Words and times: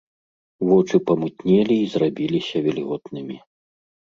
Вочы 0.69 0.95
памутнелі 1.09 1.75
і 1.83 1.89
зрабіліся 1.93 2.57
вільготнымі. 2.71 3.37